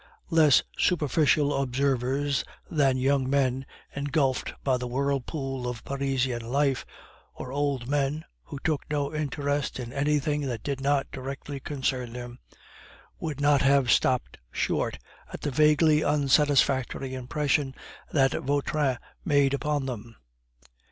[0.31, 6.87] Less superficial observers than young men engulfed by the whirlpool of Parisian life,
[7.35, 12.39] or old men, who took no interest in anything that did not directly concern them,
[13.19, 14.97] would not have stopped short
[15.31, 17.75] at the vaguely unsatisfactory impression
[18.11, 20.15] that Vautrin made upon them.